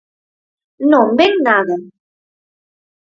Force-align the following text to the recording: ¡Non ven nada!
¡Non 0.91 1.07
ven 1.19 1.33
nada! 1.47 1.75